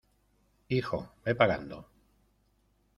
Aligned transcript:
hijo, 0.67 1.13
ve 1.23 1.35
pagando... 1.35 1.87